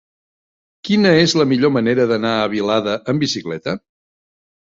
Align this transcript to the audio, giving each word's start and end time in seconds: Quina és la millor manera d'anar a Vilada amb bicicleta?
Quina 0.87 1.11
és 1.25 1.35
la 1.41 1.45
millor 1.51 1.73
manera 1.75 2.07
d'anar 2.11 2.33
a 2.45 2.49
Vilada 2.55 2.97
amb 3.13 3.25
bicicleta? 3.27 3.77